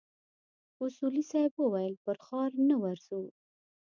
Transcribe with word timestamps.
اصولي 0.83 1.23
صیب 1.31 1.53
وويل 1.57 1.93
پر 2.03 2.17
ښار 2.25 2.51
نه 2.69 2.75
ورځو. 2.83 3.21